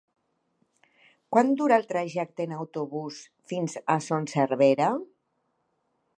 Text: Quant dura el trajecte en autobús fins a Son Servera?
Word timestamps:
Quant 1.35 1.51
dura 1.59 1.77
el 1.81 1.85
trajecte 1.91 2.47
en 2.49 2.57
autobús 2.57 3.21
fins 3.53 3.79
a 3.97 4.01
Son 4.09 4.29
Servera? 4.35 4.91